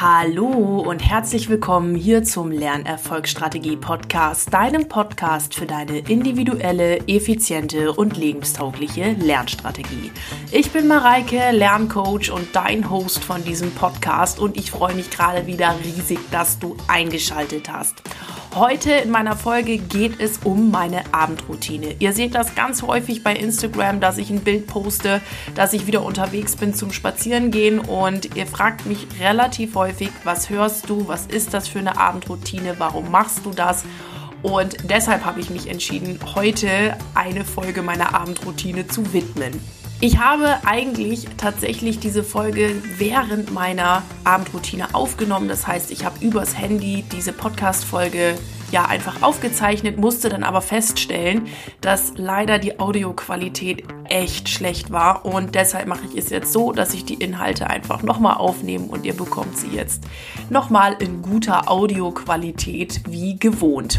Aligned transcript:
Hallo 0.00 0.78
und 0.86 1.00
herzlich 1.00 1.48
willkommen 1.48 1.96
hier 1.96 2.22
zum 2.22 2.52
Lernerfolgsstrategie 2.52 3.76
Podcast, 3.76 4.54
deinem 4.54 4.86
Podcast 4.86 5.56
für 5.56 5.66
deine 5.66 5.98
individuelle, 5.98 6.98
effiziente 7.08 7.92
und 7.92 8.16
lebenstaugliche 8.16 9.16
Lernstrategie. 9.18 10.12
Ich 10.52 10.70
bin 10.70 10.86
Mareike, 10.86 11.50
Lerncoach 11.50 12.30
und 12.30 12.54
dein 12.54 12.88
Host 12.88 13.24
von 13.24 13.42
diesem 13.42 13.72
Podcast 13.72 14.38
und 14.38 14.56
ich 14.56 14.70
freue 14.70 14.94
mich 14.94 15.10
gerade 15.10 15.48
wieder 15.48 15.74
riesig, 15.84 16.20
dass 16.30 16.60
du 16.60 16.76
eingeschaltet 16.86 17.68
hast. 17.68 18.00
Heute 18.54 18.92
in 18.92 19.10
meiner 19.10 19.36
Folge 19.36 19.76
geht 19.76 20.20
es 20.20 20.38
um 20.38 20.70
meine 20.70 21.02
Abendroutine. 21.12 21.96
Ihr 21.98 22.12
seht 22.12 22.34
das 22.34 22.54
ganz 22.54 22.82
häufig 22.82 23.22
bei 23.22 23.34
Instagram, 23.34 24.00
dass 24.00 24.16
ich 24.16 24.30
ein 24.30 24.40
Bild 24.40 24.66
poste, 24.66 25.20
dass 25.54 25.74
ich 25.74 25.86
wieder 25.86 26.02
unterwegs 26.02 26.56
bin 26.56 26.72
zum 26.72 26.90
Spazierengehen 26.90 27.78
und 27.78 28.36
ihr 28.36 28.46
fragt 28.46 28.86
mich 28.86 29.06
relativ 29.20 29.74
häufig, 29.74 30.10
was 30.24 30.48
hörst 30.48 30.88
du, 30.88 31.06
was 31.08 31.26
ist 31.26 31.52
das 31.52 31.68
für 31.68 31.78
eine 31.78 31.98
Abendroutine, 31.98 32.76
warum 32.78 33.10
machst 33.10 33.44
du 33.44 33.50
das? 33.50 33.84
Und 34.42 34.76
deshalb 34.90 35.24
habe 35.24 35.40
ich 35.40 35.50
mich 35.50 35.68
entschieden, 35.68 36.18
heute 36.34 36.96
eine 37.14 37.44
Folge 37.44 37.82
meiner 37.82 38.14
Abendroutine 38.14 38.86
zu 38.86 39.12
widmen. 39.12 39.60
Ich 40.00 40.18
habe 40.18 40.58
eigentlich 40.64 41.26
tatsächlich 41.38 41.98
diese 41.98 42.22
Folge 42.22 42.70
während 42.98 43.52
meiner 43.52 44.04
Abendroutine 44.22 44.94
aufgenommen. 44.94 45.48
Das 45.48 45.66
heißt, 45.66 45.90
ich 45.90 46.04
habe 46.04 46.24
übers 46.24 46.56
Handy 46.56 47.02
diese 47.10 47.32
Podcast-Folge 47.32 48.38
ja 48.70 48.84
einfach 48.84 49.22
aufgezeichnet, 49.22 49.98
musste 49.98 50.28
dann 50.28 50.44
aber 50.44 50.60
feststellen, 50.60 51.48
dass 51.80 52.12
leider 52.14 52.60
die 52.60 52.78
Audioqualität 52.78 53.82
echt 54.08 54.48
schlecht 54.48 54.92
war 54.92 55.24
und 55.24 55.56
deshalb 55.56 55.88
mache 55.88 56.06
ich 56.12 56.16
es 56.16 56.30
jetzt 56.30 56.52
so, 56.52 56.70
dass 56.70 56.94
ich 56.94 57.04
die 57.04 57.14
Inhalte 57.14 57.68
einfach 57.68 58.02
nochmal 58.02 58.36
aufnehme 58.36 58.84
und 58.84 59.04
ihr 59.04 59.16
bekommt 59.16 59.58
sie 59.58 59.68
jetzt 59.68 60.04
nochmal 60.48 60.94
in 61.00 61.22
guter 61.22 61.68
Audioqualität 61.68 63.00
wie 63.08 63.36
gewohnt. 63.36 63.98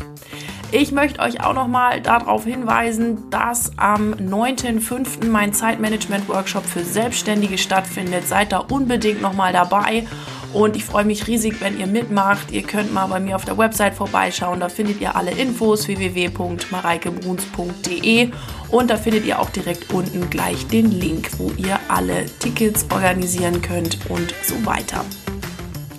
Ich 0.72 0.92
möchte 0.92 1.22
euch 1.22 1.44
auch 1.44 1.56
nochmal 1.56 2.00
darauf 2.00 2.45
hinweisen, 2.45 3.31
dass 3.31 3.72
am 3.78 4.14
9.5. 4.14 5.28
mein 5.28 5.52
Zeitmanagement-Workshop 5.52 6.64
für 6.64 6.84
Selbstständige 6.84 7.58
stattfindet. 7.58 8.28
Seid 8.28 8.52
da 8.52 8.59
unbedingt 8.59 9.20
nochmal 9.20 9.52
dabei. 9.52 10.06
Und 10.53 10.76
ich 10.76 10.86
freue 10.86 11.06
mich 11.06 11.26
riesig, 11.26 11.59
wenn 11.59 11.80
ihr 11.80 11.88
mitmacht. 11.88 12.52
Ihr 12.52 12.61
könnt 12.61 12.94
mal 12.94 13.08
bei 13.08 13.20
mir 13.20 13.36
auf 13.36 13.45
der 13.45 13.58
Website 13.58 13.95
vorbeischauen. 13.95 14.59
Da 14.59 14.70
findet 14.70 15.02
ihr 15.02 15.16
alle 15.16 15.31
Infos 15.31 15.88
www.mareikebruns.de 15.88 18.30
und 18.70 18.92
da 18.92 18.98
findet 18.98 19.26
ihr 19.26 19.39
auch 19.39 19.50
direkt 19.50 19.92
unten 19.92 20.30
gleich 20.30 20.67
den 20.67 20.92
Link, 20.92 21.31
wo 21.39 21.50
ihr 21.58 21.80
alle 21.88 22.28
Tickets 22.38 22.86
organisieren 22.92 23.64
könnt 23.64 23.98
und 24.08 24.36
so 24.44 24.64
weiter. 24.67 25.04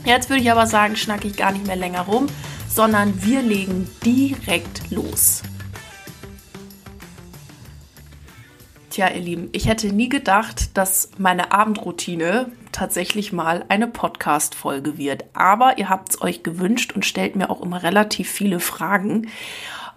Jetzt 0.05 0.31
würde 0.31 0.43
ich 0.43 0.53
aber 0.53 0.69
sagen, 0.69 0.95
schnacke 0.95 1.27
ich 1.27 1.37
gar 1.37 1.51
nicht 1.51 1.67
mehr 1.67 1.75
länger 1.75 2.03
rum 2.03 2.29
sondern 2.73 3.23
wir 3.23 3.43
legen 3.43 3.89
direkt 4.05 4.91
los. 4.91 5.43
Tja, 8.91 9.09
ihr 9.09 9.21
Lieben, 9.21 9.49
ich 9.53 9.69
hätte 9.69 9.93
nie 9.93 10.09
gedacht, 10.09 10.77
dass 10.77 11.11
meine 11.17 11.53
Abendroutine 11.53 12.51
tatsächlich 12.73 13.33
mal 13.33 13.65
eine 13.69 13.87
Podcast-Folge 13.87 14.99
wird. 14.99 15.25
Aber 15.33 15.79
ihr 15.79 15.89
habt 15.89 16.11
es 16.11 16.23
euch 16.23 16.43
gewünscht 16.43 16.93
und 16.93 17.05
stellt 17.05 17.37
mir 17.37 17.51
auch 17.51 17.61
immer 17.61 17.83
relativ 17.83 18.29
viele 18.29 18.59
Fragen. 18.59 19.29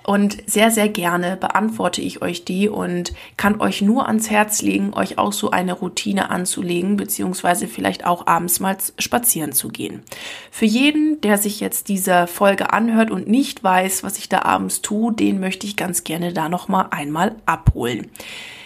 Und 0.06 0.38
sehr, 0.48 0.70
sehr 0.70 0.90
gerne 0.90 1.38
beantworte 1.38 2.02
ich 2.02 2.22
euch 2.22 2.44
die 2.44 2.68
und 2.68 3.14
kann 3.38 3.62
euch 3.62 3.82
nur 3.82 4.08
ans 4.08 4.30
Herz 4.30 4.62
legen, 4.62 4.94
euch 4.94 5.18
auch 5.18 5.32
so 5.32 5.52
eine 5.52 5.74
Routine 5.74 6.30
anzulegen, 6.30 6.98
beziehungsweise 6.98 7.68
vielleicht 7.68 8.06
auch 8.06 8.28
abends 8.28 8.60
mal 8.60 8.78
spazieren 9.00 9.54
zu 9.54 9.70
gehen. 9.70 10.04
Für 10.52 10.66
jeden, 10.66 11.22
der 11.22 11.38
sich 11.38 11.62
jetzt 11.62 11.88
diese 11.88 12.28
Folge 12.28 12.74
anhört 12.74 13.12
und 13.12 13.30
nicht 13.30 13.64
weiß, 13.64 14.04
was 14.04 14.18
ich 14.18 14.28
da 14.28 14.42
abends 14.42 14.82
tue, 14.82 15.14
den 15.14 15.40
möchte 15.40 15.66
ich 15.66 15.78
ganz 15.78 16.04
gerne 16.04 16.34
da 16.34 16.50
nochmal 16.50 16.88
einmal 16.92 17.36
abholen. 17.46 18.12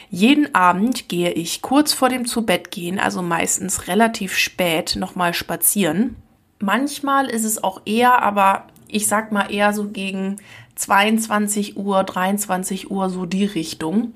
Jeden 0.09 0.55
Abend 0.55 1.09
gehe 1.09 1.31
ich 1.33 1.61
kurz 1.61 1.93
vor 1.93 2.09
dem 2.09 2.25
Zubettgehen, 2.25 2.97
also 2.97 3.21
meistens 3.21 3.87
relativ 3.87 4.35
spät, 4.37 4.95
nochmal 4.97 5.33
spazieren. 5.33 6.15
Manchmal 6.59 7.27
ist 7.27 7.43
es 7.43 7.63
auch 7.63 7.81
eher, 7.85 8.23
aber 8.23 8.67
ich 8.87 9.07
sag 9.07 9.31
mal 9.31 9.51
eher 9.51 9.73
so 9.73 9.89
gegen 9.89 10.37
22 10.77 11.77
Uhr, 11.77 12.03
23 12.03 12.91
Uhr, 12.91 13.09
so 13.09 13.25
die 13.25 13.45
Richtung. 13.45 14.13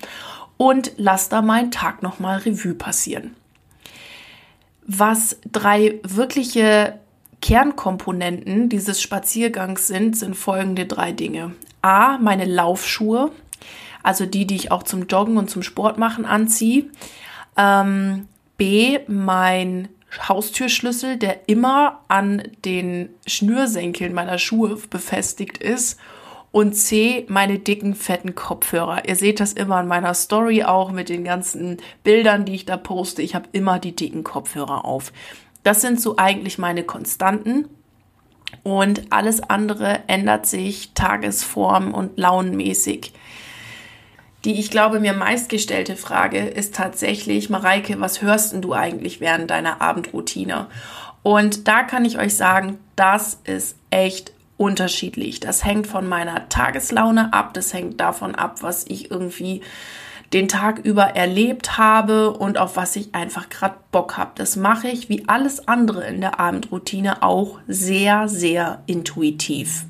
Und 0.57 0.93
lass 0.97 1.29
da 1.29 1.41
meinen 1.41 1.71
Tag 1.71 2.03
nochmal 2.03 2.37
Revue 2.39 2.75
passieren. 2.75 3.35
Was 4.85 5.37
drei 5.51 5.99
wirkliche 6.03 6.99
Kernkomponenten 7.41 8.69
dieses 8.69 9.01
Spaziergangs 9.01 9.87
sind, 9.87 10.15
sind 10.15 10.35
folgende 10.35 10.85
drei 10.85 11.11
Dinge. 11.11 11.53
A, 11.81 12.19
meine 12.19 12.45
Laufschuhe, 12.45 13.31
also 14.03 14.25
die, 14.27 14.45
die 14.45 14.55
ich 14.55 14.71
auch 14.71 14.83
zum 14.83 15.07
Joggen 15.07 15.37
und 15.37 15.49
zum 15.49 15.63
Sport 15.63 15.97
machen 15.97 16.25
anziehe. 16.25 16.85
Ähm, 17.57 18.27
B, 18.57 18.99
mein 19.07 19.87
Haustürschlüssel, 20.27 21.17
der 21.17 21.49
immer 21.49 22.01
an 22.07 22.43
den 22.65 23.09
Schnürsenkeln 23.25 24.13
meiner 24.13 24.37
Schuhe 24.37 24.77
befestigt 24.89 25.57
ist 25.57 25.99
und 26.51 26.73
C, 26.73 27.25
meine 27.29 27.59
dicken, 27.59 27.95
fetten 27.95 28.35
Kopfhörer. 28.35 29.07
Ihr 29.07 29.15
seht 29.15 29.39
das 29.39 29.53
immer 29.53 29.79
in 29.79 29.87
meiner 29.87 30.13
Story 30.13 30.63
auch 30.63 30.91
mit 30.91 31.07
den 31.07 31.23
ganzen 31.23 31.77
Bildern, 32.03 32.45
die 32.45 32.55
ich 32.55 32.65
da 32.65 32.75
poste. 32.75 33.21
Ich 33.21 33.35
habe 33.35 33.47
immer 33.53 33.79
die 33.79 33.95
dicken 33.95 34.23
Kopfhörer 34.23 34.83
auf. 34.83 35.13
Das 35.63 35.81
sind 35.81 36.01
so 36.01 36.17
eigentlich 36.17 36.57
meine 36.57 36.83
Konstanten. 36.83 37.69
Und 38.63 39.03
alles 39.11 39.41
andere 39.41 39.99
ändert 40.07 40.45
sich 40.45 40.91
tagesform 40.93 41.93
und 41.93 42.17
launenmäßig. 42.17 43.13
Die, 44.43 44.59
ich 44.59 44.71
glaube, 44.71 44.99
mir 44.99 45.13
meistgestellte 45.13 45.95
Frage 45.95 46.39
ist 46.39 46.75
tatsächlich, 46.75 47.49
Mareike, 47.49 48.01
was 48.01 48.21
hörst 48.21 48.51
denn 48.51 48.61
du 48.61 48.73
eigentlich 48.73 49.21
während 49.21 49.51
deiner 49.51 49.81
Abendroutine? 49.81 50.67
Und 51.23 51.67
da 51.67 51.83
kann 51.83 52.03
ich 52.03 52.17
euch 52.17 52.35
sagen, 52.35 52.79
das 52.95 53.39
ist 53.45 53.77
echt 53.89 54.33
unterschiedlich. 54.61 55.39
Das 55.39 55.65
hängt 55.65 55.87
von 55.87 56.07
meiner 56.07 56.47
Tageslaune 56.47 57.33
ab, 57.33 57.55
das 57.55 57.73
hängt 57.73 57.99
davon 57.99 58.35
ab, 58.35 58.57
was 58.61 58.85
ich 58.87 59.09
irgendwie 59.09 59.61
den 60.33 60.47
Tag 60.47 60.79
über 60.85 61.15
erlebt 61.15 61.79
habe 61.79 62.31
und 62.31 62.59
auf 62.59 62.77
was 62.77 62.95
ich 62.95 63.15
einfach 63.15 63.49
gerade 63.49 63.75
Bock 63.91 64.17
habe. 64.17 64.31
Das 64.35 64.55
mache 64.55 64.87
ich 64.87 65.09
wie 65.09 65.27
alles 65.27 65.67
andere 65.67 66.05
in 66.05 66.21
der 66.21 66.39
Abendroutine 66.39 67.23
auch 67.23 67.57
sehr, 67.67 68.27
sehr 68.27 68.83
intuitiv. 68.85 69.85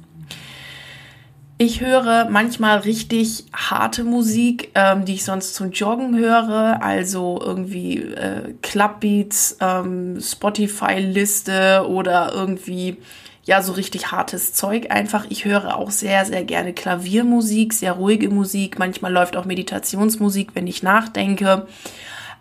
Ich 1.57 1.81
höre 1.81 2.29
manchmal 2.29 2.79
richtig 2.79 3.45
harte 3.53 4.05
Musik, 4.05 4.71
ähm, 4.73 5.03
die 5.03 5.15
ich 5.15 5.25
sonst 5.25 5.53
zum 5.53 5.71
Joggen 5.71 6.17
höre, 6.17 6.81
also 6.81 7.39
irgendwie 7.43 7.97
äh, 7.97 8.53
Clubbeats, 8.61 9.57
ähm, 9.59 10.19
Spotify-Liste 10.19 11.85
oder 11.87 12.31
irgendwie 12.33 12.97
ja, 13.43 13.61
so 13.61 13.73
richtig 13.73 14.11
hartes 14.11 14.53
Zeug 14.53 14.91
einfach. 14.91 15.25
Ich 15.29 15.45
höre 15.45 15.75
auch 15.75 15.91
sehr, 15.91 16.25
sehr 16.25 16.43
gerne 16.43 16.73
Klaviermusik, 16.73 17.73
sehr 17.73 17.93
ruhige 17.93 18.29
Musik. 18.29 18.77
Manchmal 18.77 19.11
läuft 19.11 19.35
auch 19.35 19.45
Meditationsmusik, 19.45 20.51
wenn 20.53 20.67
ich 20.67 20.83
nachdenke. 20.83 21.67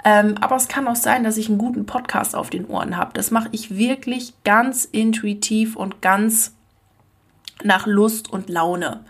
Ähm, 0.05 0.35
aber 0.41 0.57
es 0.57 0.69
kann 0.69 0.89
auch 0.89 0.97
sein, 0.97 1.25
dass 1.25 1.37
ich 1.37 1.49
einen 1.49 1.59
guten 1.59 1.87
Podcast 1.87 2.35
auf 2.35 2.51
den 2.51 2.67
Ohren 2.67 2.97
habe. 2.97 3.13
Das 3.15 3.31
mache 3.31 3.49
ich 3.53 3.77
wirklich 3.77 4.35
ganz 4.45 4.85
intuitiv 4.85 5.77
und 5.77 6.03
ganz 6.03 6.53
nach 7.63 7.87
Lust 7.87 8.31
und 8.31 8.49
Laune. 8.49 9.05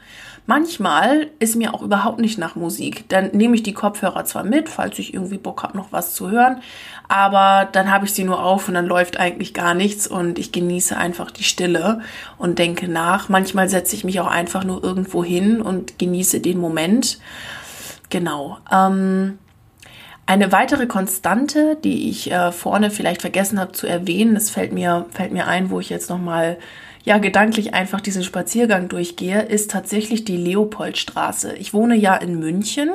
Manchmal 0.50 1.30
ist 1.38 1.54
mir 1.54 1.72
auch 1.72 1.80
überhaupt 1.80 2.18
nicht 2.18 2.36
nach 2.36 2.56
Musik. 2.56 3.08
Dann 3.08 3.30
nehme 3.30 3.54
ich 3.54 3.62
die 3.62 3.72
Kopfhörer 3.72 4.24
zwar 4.24 4.42
mit, 4.42 4.68
falls 4.68 4.98
ich 4.98 5.14
irgendwie 5.14 5.38
Bock 5.38 5.62
habe, 5.62 5.76
noch 5.76 5.92
was 5.92 6.12
zu 6.12 6.28
hören, 6.28 6.60
aber 7.06 7.68
dann 7.70 7.92
habe 7.92 8.06
ich 8.06 8.12
sie 8.14 8.24
nur 8.24 8.42
auf 8.42 8.66
und 8.66 8.74
dann 8.74 8.86
läuft 8.86 9.20
eigentlich 9.20 9.54
gar 9.54 9.74
nichts 9.74 10.08
und 10.08 10.40
ich 10.40 10.50
genieße 10.50 10.96
einfach 10.96 11.30
die 11.30 11.44
Stille 11.44 12.00
und 12.36 12.58
denke 12.58 12.88
nach. 12.88 13.28
Manchmal 13.28 13.68
setze 13.68 13.94
ich 13.94 14.02
mich 14.02 14.18
auch 14.18 14.26
einfach 14.26 14.64
nur 14.64 14.82
irgendwo 14.82 15.22
hin 15.22 15.62
und 15.62 16.00
genieße 16.00 16.40
den 16.40 16.58
Moment. 16.58 17.20
Genau. 18.08 18.58
Ähm, 18.72 19.38
eine 20.30 20.52
weitere 20.52 20.86
Konstante, 20.86 21.76
die 21.82 22.08
ich 22.08 22.30
äh, 22.30 22.52
vorne 22.52 22.92
vielleicht 22.92 23.20
vergessen 23.20 23.58
habe 23.58 23.72
zu 23.72 23.88
erwähnen, 23.88 24.34
das 24.34 24.48
fällt 24.48 24.72
mir, 24.72 25.06
fällt 25.10 25.32
mir 25.32 25.48
ein, 25.48 25.70
wo 25.70 25.80
ich 25.80 25.90
jetzt 25.90 26.08
nochmal 26.08 26.52
mal 26.52 26.58
ja 27.04 27.18
gedanklich 27.18 27.74
einfach 27.74 28.00
diesen 28.00 28.22
Spaziergang 28.22 28.88
durchgehe, 28.88 29.42
ist 29.42 29.72
tatsächlich 29.72 30.24
die 30.24 30.36
Leopoldstraße. 30.36 31.56
Ich 31.56 31.74
wohne 31.74 31.96
ja 31.96 32.14
in 32.14 32.38
München 32.38 32.90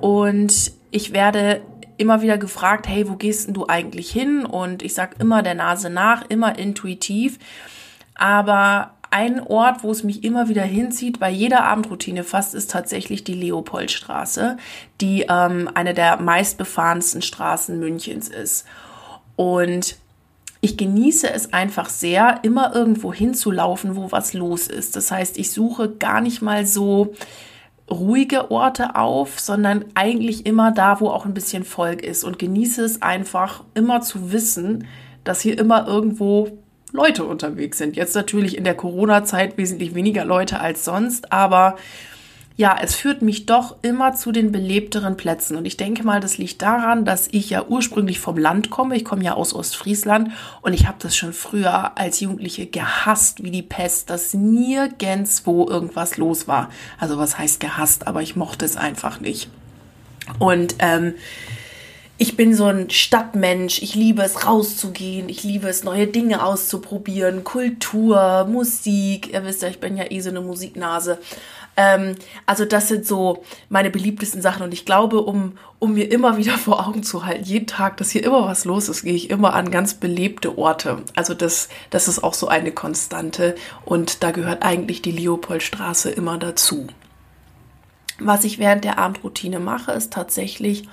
und 0.00 0.72
ich 0.90 1.12
werde 1.12 1.60
immer 1.98 2.22
wieder 2.22 2.38
gefragt, 2.38 2.88
hey, 2.88 3.10
wo 3.10 3.16
gehst 3.16 3.46
denn 3.46 3.54
du 3.54 3.66
eigentlich 3.68 4.10
hin? 4.10 4.46
Und 4.46 4.82
ich 4.82 4.94
sage 4.94 5.16
immer 5.18 5.42
der 5.42 5.54
Nase 5.54 5.90
nach, 5.90 6.24
immer 6.30 6.58
intuitiv. 6.58 7.38
Aber 8.14 8.93
ein 9.14 9.40
Ort, 9.40 9.84
wo 9.84 9.92
es 9.92 10.02
mich 10.02 10.24
immer 10.24 10.48
wieder 10.48 10.64
hinzieht, 10.64 11.20
bei 11.20 11.30
jeder 11.30 11.62
Abendroutine 11.62 12.24
fast, 12.24 12.52
ist 12.52 12.72
tatsächlich 12.72 13.22
die 13.22 13.34
Leopoldstraße, 13.34 14.56
die 15.00 15.26
ähm, 15.28 15.70
eine 15.72 15.94
der 15.94 16.20
meistbefahrensten 16.20 17.22
Straßen 17.22 17.78
Münchens 17.78 18.28
ist. 18.28 18.66
Und 19.36 19.98
ich 20.60 20.76
genieße 20.76 21.32
es 21.32 21.52
einfach 21.52 21.90
sehr, 21.90 22.40
immer 22.42 22.74
irgendwo 22.74 23.14
hinzulaufen, 23.14 23.94
wo 23.94 24.10
was 24.10 24.32
los 24.32 24.66
ist. 24.66 24.96
Das 24.96 25.12
heißt, 25.12 25.38
ich 25.38 25.52
suche 25.52 25.90
gar 25.90 26.20
nicht 26.20 26.42
mal 26.42 26.66
so 26.66 27.14
ruhige 27.88 28.50
Orte 28.50 28.96
auf, 28.96 29.38
sondern 29.38 29.84
eigentlich 29.94 30.44
immer 30.44 30.72
da, 30.72 30.98
wo 31.00 31.10
auch 31.10 31.24
ein 31.24 31.34
bisschen 31.34 31.62
Volk 31.62 32.02
ist 32.02 32.24
und 32.24 32.40
genieße 32.40 32.82
es 32.82 33.00
einfach 33.00 33.62
immer 33.74 34.00
zu 34.00 34.32
wissen, 34.32 34.88
dass 35.22 35.40
hier 35.40 35.56
immer 35.56 35.86
irgendwo 35.86 36.63
Leute 36.94 37.24
unterwegs 37.24 37.78
sind. 37.78 37.96
Jetzt 37.96 38.14
natürlich 38.14 38.56
in 38.56 38.62
der 38.62 38.76
Corona-Zeit 38.76 39.58
wesentlich 39.58 39.96
weniger 39.96 40.24
Leute 40.24 40.60
als 40.60 40.84
sonst, 40.84 41.32
aber 41.32 41.74
ja, 42.56 42.78
es 42.80 42.94
führt 42.94 43.20
mich 43.20 43.46
doch 43.46 43.74
immer 43.82 44.14
zu 44.14 44.30
den 44.30 44.52
belebteren 44.52 45.16
Plätzen. 45.16 45.56
Und 45.56 45.64
ich 45.64 45.76
denke 45.76 46.04
mal, 46.04 46.20
das 46.20 46.38
liegt 46.38 46.62
daran, 46.62 47.04
dass 47.04 47.26
ich 47.32 47.50
ja 47.50 47.64
ursprünglich 47.66 48.20
vom 48.20 48.38
Land 48.38 48.70
komme. 48.70 48.94
Ich 48.94 49.04
komme 49.04 49.24
ja 49.24 49.34
aus 49.34 49.52
Ostfriesland 49.52 50.30
und 50.62 50.72
ich 50.72 50.86
habe 50.86 50.98
das 51.00 51.16
schon 51.16 51.32
früher 51.32 51.98
als 51.98 52.20
Jugendliche 52.20 52.66
gehasst 52.66 53.42
wie 53.42 53.50
die 53.50 53.62
Pest, 53.62 54.08
dass 54.08 54.32
nirgendwo 54.32 55.68
irgendwas 55.68 56.16
los 56.16 56.46
war. 56.46 56.70
Also 57.00 57.18
was 57.18 57.36
heißt 57.36 57.58
gehasst, 57.58 58.06
aber 58.06 58.22
ich 58.22 58.36
mochte 58.36 58.64
es 58.64 58.76
einfach 58.76 59.18
nicht. 59.18 59.50
Und 60.38 60.76
ähm, 60.78 61.14
ich 62.16 62.36
bin 62.36 62.54
so 62.54 62.66
ein 62.66 62.90
Stadtmensch. 62.90 63.82
Ich 63.82 63.94
liebe 63.94 64.22
es, 64.22 64.46
rauszugehen. 64.46 65.28
Ich 65.28 65.42
liebe 65.42 65.68
es, 65.68 65.82
neue 65.82 66.06
Dinge 66.06 66.44
auszuprobieren. 66.44 67.42
Kultur, 67.42 68.46
Musik. 68.48 69.32
Ihr 69.32 69.44
wisst 69.44 69.62
ja, 69.62 69.68
ich 69.68 69.80
bin 69.80 69.96
ja 69.96 70.10
eh 70.10 70.20
so 70.20 70.30
eine 70.30 70.40
Musiknase. 70.40 71.18
Ähm, 71.76 72.14
also 72.46 72.64
das 72.64 72.88
sind 72.88 73.04
so 73.04 73.42
meine 73.68 73.90
beliebtesten 73.90 74.40
Sachen 74.42 74.62
und 74.62 74.72
ich 74.72 74.84
glaube, 74.84 75.22
um, 75.22 75.58
um 75.80 75.94
mir 75.94 76.10
immer 76.10 76.36
wieder 76.36 76.56
vor 76.56 76.86
Augen 76.86 77.02
zu 77.02 77.26
halten, 77.26 77.44
jeden 77.44 77.66
Tag, 77.66 77.96
dass 77.96 78.10
hier 78.10 78.22
immer 78.22 78.46
was 78.46 78.64
los 78.64 78.88
ist, 78.88 79.02
gehe 79.02 79.14
ich 79.14 79.30
immer 79.30 79.54
an 79.54 79.72
ganz 79.72 79.94
belebte 79.94 80.56
Orte. 80.56 81.02
Also 81.16 81.34
das, 81.34 81.68
das 81.90 82.06
ist 82.06 82.22
auch 82.22 82.34
so 82.34 82.46
eine 82.46 82.70
Konstante 82.70 83.56
und 83.84 84.22
da 84.22 84.30
gehört 84.30 84.62
eigentlich 84.62 85.02
die 85.02 85.10
Leopoldstraße 85.10 86.10
immer 86.10 86.38
dazu. 86.38 86.86
Was 88.20 88.44
ich 88.44 88.60
während 88.60 88.84
der 88.84 88.98
Abendroutine 88.98 89.58
mache, 89.58 89.90
ist 89.90 90.12
tatsächlich 90.12 90.84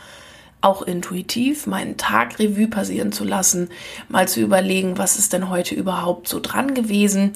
auch 0.61 0.83
intuitiv 0.83 1.67
meinen 1.67 1.97
Tag 1.97 2.39
Revue 2.39 2.67
passieren 2.67 3.11
zu 3.11 3.23
lassen, 3.23 3.69
mal 4.09 4.27
zu 4.27 4.39
überlegen, 4.39 4.97
was 4.97 5.17
ist 5.17 5.33
denn 5.33 5.49
heute 5.49 5.75
überhaupt 5.75 6.27
so 6.27 6.39
dran 6.39 6.73
gewesen 6.73 7.33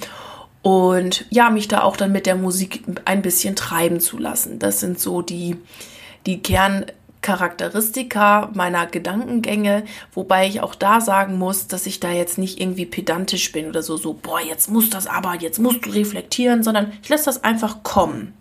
und 0.66 1.26
ja, 1.30 1.52
mich 1.52 1.68
da 1.68 1.84
auch 1.84 1.96
dann 1.96 2.12
mit 2.12 2.26
der 2.26 2.36
Musik 2.36 2.84
ein 3.06 3.22
bisschen 3.22 3.56
treiben 3.56 4.00
zu 4.00 4.18
lassen. 4.18 4.58
Das 4.58 4.80
sind 4.80 5.00
so 5.00 5.22
die, 5.22 5.58
die 6.26 6.42
Kerncharakteristika 6.42 8.50
meiner 8.56 8.88
Gedankengänge, 8.88 9.84
wobei 10.14 10.48
ich 10.48 10.62
auch 10.62 10.74
da 10.74 11.02
sagen 11.02 11.38
muss, 11.38 11.68
dass 11.68 11.86
ich 11.86 12.00
da 12.00 12.12
jetzt 12.12 12.40
nicht 12.40 12.60
irgendwie 12.60 12.88
pedantisch 12.88 13.52
bin 13.52 13.68
oder 13.68 13.84
so, 13.84 13.96
so, 13.96 14.14
boah, 14.14 14.42
jetzt 14.42 14.68
muss 14.68 14.90
das 14.90 15.06
aber, 15.06 15.36
jetzt 15.36 15.60
musst 15.60 15.86
du 15.86 15.92
reflektieren, 15.92 16.64
sondern 16.64 16.94
ich 17.04 17.10
lasse 17.10 17.26
das 17.26 17.44
einfach 17.44 17.84
kommen. 17.84 18.34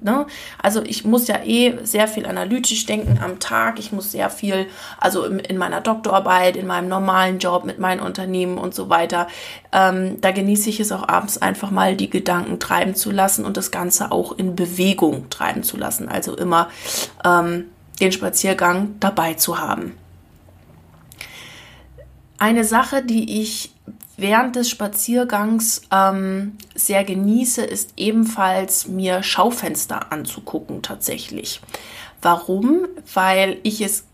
Ne? 0.00 0.26
Also 0.62 0.82
ich 0.82 1.04
muss 1.04 1.26
ja 1.26 1.42
eh 1.44 1.84
sehr 1.84 2.06
viel 2.06 2.24
analytisch 2.24 2.86
denken 2.86 3.18
am 3.22 3.40
Tag. 3.40 3.80
Ich 3.80 3.90
muss 3.90 4.12
sehr 4.12 4.30
viel, 4.30 4.66
also 4.98 5.24
in, 5.24 5.40
in 5.40 5.58
meiner 5.58 5.80
Doktorarbeit, 5.80 6.56
in 6.56 6.66
meinem 6.68 6.88
normalen 6.88 7.38
Job 7.38 7.64
mit 7.64 7.80
meinen 7.80 8.00
Unternehmen 8.00 8.58
und 8.58 8.74
so 8.74 8.88
weiter. 8.88 9.26
Ähm, 9.72 10.20
da 10.20 10.30
genieße 10.30 10.70
ich 10.70 10.78
es 10.78 10.92
auch 10.92 11.08
abends 11.08 11.38
einfach 11.38 11.72
mal 11.72 11.96
die 11.96 12.10
Gedanken 12.10 12.60
treiben 12.60 12.94
zu 12.94 13.10
lassen 13.10 13.44
und 13.44 13.56
das 13.56 13.72
Ganze 13.72 14.12
auch 14.12 14.32
in 14.32 14.54
Bewegung 14.54 15.30
treiben 15.30 15.64
zu 15.64 15.76
lassen. 15.76 16.08
Also 16.08 16.36
immer 16.36 16.68
ähm, 17.24 17.64
den 18.00 18.12
Spaziergang 18.12 18.94
dabei 19.00 19.34
zu 19.34 19.58
haben. 19.58 19.98
Eine 22.38 22.62
Sache, 22.62 23.02
die 23.02 23.42
ich 23.42 23.72
während 24.18 24.56
des 24.56 24.68
Spaziergangs 24.68 25.82
ähm, 25.90 26.58
sehr 26.74 27.04
genieße, 27.04 27.62
ist 27.62 27.94
ebenfalls 27.96 28.88
mir 28.88 29.22
Schaufenster 29.22 30.12
anzugucken 30.12 30.82
tatsächlich. 30.82 31.62
Warum? 32.20 32.86
Weil 33.14 33.58
ich 33.62 33.80
es 33.80 34.04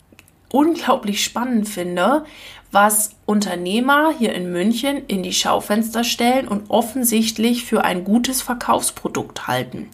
unglaublich 0.53 1.25
spannend 1.25 1.69
finde, 1.69 2.25
was 2.71 3.11
Unternehmer 3.25 4.13
hier 4.19 4.35
in 4.35 4.53
München 4.53 5.07
in 5.07 5.23
die 5.23 5.33
Schaufenster 5.33 6.05
stellen 6.05 6.49
und 6.49 6.71
offensichtlich 6.71 7.65
für 7.65 7.85
ein 7.85 8.05
gutes 8.05 8.43
Verkaufsprodukt 8.43 9.47
halten. 9.47 9.89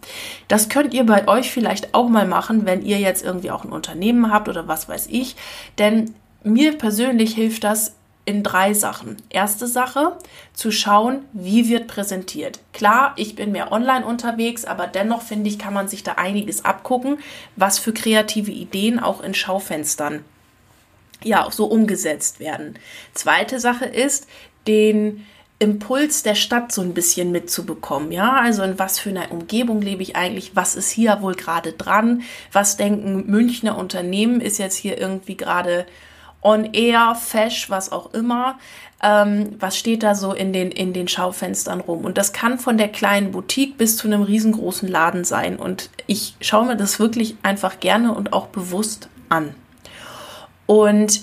Das 0.49 0.69
könnt 0.69 0.93
ihr 0.95 1.05
bei 1.05 1.29
euch 1.29 1.51
vielleicht 1.51 1.95
auch 1.95 2.09
mal 2.09 2.27
machen, 2.27 2.65
wenn 2.65 2.83
ihr 2.83 2.99
jetzt 2.99 3.23
irgendwie 3.23 3.51
auch 3.51 3.65
ein 3.65 3.73
Unternehmen 3.73 4.33
habt 4.33 4.49
oder 4.49 4.67
was 4.67 4.89
weiß 4.89 5.09
ich. 5.11 5.37
Denn 5.79 6.15
mir 6.43 6.77
persönlich 6.79 7.35
hilft 7.35 7.65
das 7.65 7.95
in 8.25 8.43
drei 8.43 8.75
Sachen. 8.75 9.17
Erste 9.29 9.67
Sache, 9.67 10.17
zu 10.53 10.71
schauen, 10.71 11.25
wie 11.33 11.69
wird 11.69 11.89
präsentiert. 11.89 12.61
Klar, 12.73 13.15
ich 13.17 13.35
bin 13.35 13.53
mehr 13.53 13.73
online 13.73 14.05
unterwegs, 14.05 14.65
aber 14.65 14.87
dennoch 14.87 15.23
finde 15.23 15.49
ich, 15.49 15.59
kann 15.59 15.75
man 15.75 15.89
sich 15.89 16.03
da 16.03 16.13
einiges 16.13 16.65
abgucken, 16.65 17.19
was 17.57 17.79
für 17.79 17.93
kreative 17.93 18.51
Ideen 18.51 19.01
auch 19.01 19.21
in 19.23 19.35
Schaufenstern 19.35 20.25
ja 21.23 21.45
auch 21.45 21.53
so 21.53 21.67
umgesetzt 21.67 22.41
werden. 22.41 22.79
Zweite 23.13 23.61
Sache 23.61 23.85
ist, 23.85 24.27
den 24.67 25.27
Impuls 25.59 26.23
der 26.23 26.35
Stadt 26.35 26.73
so 26.73 26.81
ein 26.81 26.95
bisschen 26.95 27.33
mitzubekommen, 27.33 28.13
ja, 28.13 28.37
also 28.37 28.63
in 28.63 28.79
was 28.79 28.99
für 28.99 29.11
einer 29.11 29.31
Umgebung 29.31 29.83
lebe 29.83 30.03
ich 30.03 30.17
eigentlich, 30.17 30.57
was 30.57 30.75
ist 30.75 30.91
hier 30.91 31.21
wohl 31.21 31.35
gerade 31.35 31.75
dran, 31.75 32.23
was 32.51 32.79
denken 32.79 33.27
Münchner 33.27 33.77
Unternehmen 33.77 34.41
ist 34.41 34.59
jetzt 34.59 34.77
hier 34.77 34.99
irgendwie 34.99 35.37
gerade 35.37 35.85
on 36.43 36.73
air, 36.73 37.15
fesch, 37.15 37.71
was 37.71 37.93
auch 37.93 38.13
immer. 38.13 38.59
Ähm, 39.03 39.57
was 39.59 39.79
steht 39.79 40.03
da 40.03 40.15
so 40.15 40.33
in 40.33 40.53
den, 40.53 40.71
in 40.71 40.93
den 40.93 41.09
Schaufenstern 41.09 41.81
rum? 41.81 42.05
Und 42.05 42.19
das 42.19 42.33
kann 42.33 42.59
von 42.59 42.77
der 42.77 42.89
kleinen 42.89 43.33
Boutique 43.33 43.79
bis 43.79 43.97
zu 43.97 44.07
einem 44.07 44.23
riesengroßen 44.23 44.89
Laden 44.89 45.25
sein. 45.25 45.57
Und 45.57 45.91
ich 46.07 46.35
schaue 46.41 46.67
mir 46.67 46.77
das 46.77 46.99
wirklich 46.99 47.37
einfach 47.43 47.81
gerne 47.81 48.15
und 48.15 48.33
auch 48.33 48.49
bewusst 48.49 49.09
an. 49.29 49.55
Und 50.67 51.23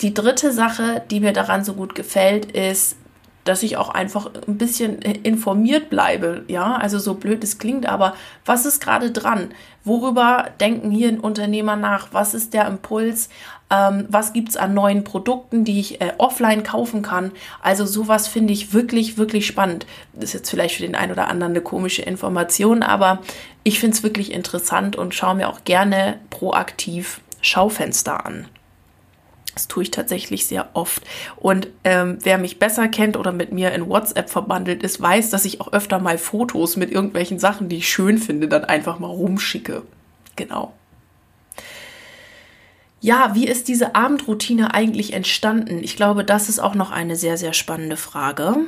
die 0.00 0.14
dritte 0.14 0.52
Sache, 0.52 1.02
die 1.10 1.20
mir 1.20 1.32
daran 1.32 1.64
so 1.64 1.74
gut 1.74 1.94
gefällt, 1.94 2.52
ist, 2.52 2.96
dass 3.44 3.62
ich 3.62 3.78
auch 3.78 3.88
einfach 3.88 4.30
ein 4.46 4.58
bisschen 4.58 5.00
informiert 5.00 5.88
bleibe. 5.88 6.44
Ja, 6.48 6.76
also 6.76 6.98
so 6.98 7.14
blöd 7.14 7.42
es 7.42 7.58
klingt, 7.58 7.86
aber 7.86 8.14
was 8.44 8.66
ist 8.66 8.82
gerade 8.82 9.10
dran? 9.10 9.52
Worüber 9.84 10.50
denken 10.60 10.90
hier 10.90 11.08
ein 11.08 11.20
Unternehmer 11.20 11.74
nach? 11.74 12.08
Was 12.12 12.34
ist 12.34 12.52
der 12.52 12.66
Impuls? 12.66 13.30
Ähm, 13.70 14.06
was 14.08 14.32
gibt 14.32 14.48
es 14.48 14.56
an 14.56 14.74
neuen 14.74 15.04
Produkten, 15.04 15.64
die 15.64 15.78
ich 15.80 16.00
äh, 16.00 16.12
offline 16.18 16.62
kaufen 16.62 17.02
kann? 17.02 17.32
Also 17.62 17.84
sowas 17.84 18.26
finde 18.26 18.52
ich 18.52 18.72
wirklich, 18.72 19.18
wirklich 19.18 19.46
spannend. 19.46 19.86
Das 20.14 20.30
ist 20.30 20.34
jetzt 20.34 20.50
vielleicht 20.50 20.76
für 20.76 20.82
den 20.82 20.94
einen 20.94 21.12
oder 21.12 21.28
anderen 21.28 21.52
eine 21.52 21.60
komische 21.60 22.02
Information, 22.02 22.82
aber 22.82 23.20
ich 23.64 23.78
finde 23.78 23.96
es 23.96 24.02
wirklich 24.02 24.32
interessant 24.32 24.96
und 24.96 25.14
schaue 25.14 25.34
mir 25.34 25.48
auch 25.48 25.64
gerne 25.64 26.18
proaktiv 26.30 27.20
Schaufenster 27.42 28.24
an. 28.24 28.46
Das 29.54 29.66
tue 29.66 29.82
ich 29.82 29.90
tatsächlich 29.90 30.46
sehr 30.46 30.68
oft. 30.74 31.02
Und 31.36 31.66
ähm, 31.82 32.18
wer 32.22 32.38
mich 32.38 32.60
besser 32.60 32.86
kennt 32.86 33.16
oder 33.16 33.32
mit 33.32 33.52
mir 33.52 33.72
in 33.72 33.88
WhatsApp 33.88 34.30
verbandelt 34.30 34.84
ist, 34.84 35.00
weiß, 35.00 35.30
dass 35.30 35.44
ich 35.44 35.60
auch 35.60 35.72
öfter 35.72 35.98
mal 35.98 36.16
Fotos 36.16 36.76
mit 36.76 36.92
irgendwelchen 36.92 37.40
Sachen, 37.40 37.68
die 37.68 37.78
ich 37.78 37.88
schön 37.88 38.18
finde, 38.18 38.46
dann 38.46 38.64
einfach 38.64 39.00
mal 39.00 39.08
rumschicke. 39.08 39.82
Genau. 40.36 40.72
Ja, 43.00 43.34
wie 43.34 43.46
ist 43.46 43.68
diese 43.68 43.94
Abendroutine 43.94 44.74
eigentlich 44.74 45.12
entstanden? 45.12 45.82
Ich 45.82 45.94
glaube, 45.94 46.24
das 46.24 46.48
ist 46.48 46.58
auch 46.58 46.74
noch 46.74 46.90
eine 46.90 47.14
sehr, 47.16 47.36
sehr 47.36 47.52
spannende 47.52 47.96
Frage. 47.96 48.66